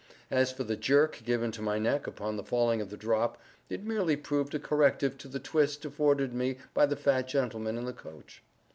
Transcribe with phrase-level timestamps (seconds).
[0.31, 3.83] As for the jerk given to my neck upon the falling of the drop, it
[3.83, 7.93] merely proved a corrective to the twist afforded me by the fat gentleman in the
[7.93, 8.41] coach.